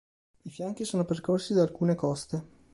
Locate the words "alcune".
1.61-1.93